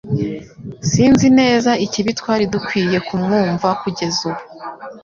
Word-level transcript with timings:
Sinzi 0.89 1.27
neza 1.39 1.71
ikibi 1.85 2.11
Twari 2.19 2.45
dukwiye 2.53 2.97
kumwumva 3.07 3.67
kugeza 3.81 4.21
ubu 4.29 4.41